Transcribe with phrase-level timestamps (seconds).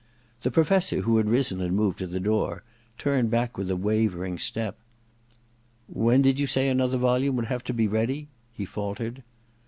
[0.41, 2.63] The Professor, who had risen and moved to the door,
[2.97, 4.79] turned back with a wavering step.
[5.95, 8.27] •When did you say another volume would have to be ready i'
[8.57, 9.21] he faltered.